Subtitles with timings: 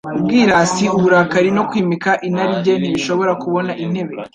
[0.17, 4.13] Ubwirasi, uburakari no kwimika inarijye ntibishobora kubona intebe